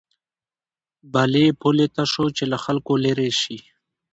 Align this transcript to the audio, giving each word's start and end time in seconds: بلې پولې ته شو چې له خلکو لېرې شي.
بلې 1.13 1.45
پولې 1.61 1.87
ته 1.95 2.03
شو 2.11 2.25
چې 2.37 2.43
له 2.51 2.57
خلکو 2.65 2.93
لېرې 3.03 3.31
شي. 3.41 3.57